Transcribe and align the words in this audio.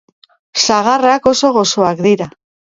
Sagarrak 0.63 1.31
oso 1.35 1.53
goxoak 1.61 2.05
dira 2.11 2.31